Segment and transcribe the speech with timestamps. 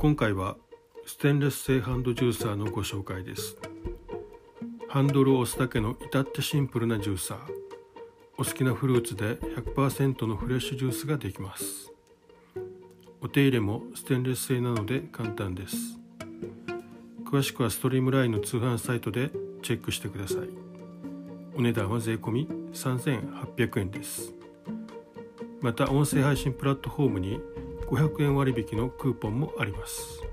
[0.00, 0.56] 今回は
[1.06, 3.56] ステンレス製ハンドジューサーのご紹介です。
[4.88, 7.38] ハンドルを押すだけの至ってシンプルなジューサー。
[8.38, 9.34] お好きなフルーツで
[9.74, 11.92] 100%のフレッシュジュースができます。
[13.20, 15.98] お手入れもステンレス製なので簡単です。
[17.24, 20.38] 詳しくはストリームラインの通販サイトでチェックしてください。
[21.56, 24.32] お値段は税込3800円です。
[25.60, 27.40] また音声配信プラットフォームに
[27.90, 30.27] 500円割引のクーポンもあります。